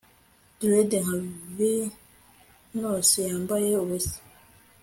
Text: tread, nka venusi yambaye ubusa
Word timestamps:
tread, 0.59 0.91
nka 1.03 1.15
venusi 1.55 3.17
yambaye 3.27 3.69
ubusa 3.83 4.17